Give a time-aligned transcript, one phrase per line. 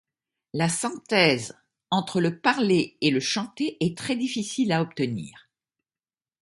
[0.53, 1.55] La synthèse
[1.91, 5.51] entre le parlé et le chanté est très difficile à obtenir.